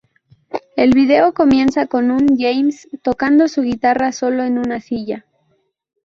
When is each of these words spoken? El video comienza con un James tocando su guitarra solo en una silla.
El 0.75 0.95
video 0.95 1.31
comienza 1.35 1.85
con 1.85 2.09
un 2.09 2.35
James 2.35 2.89
tocando 3.03 3.47
su 3.47 3.61
guitarra 3.61 4.11
solo 4.11 4.43
en 4.43 4.57
una 4.57 4.79
silla. 4.79 5.27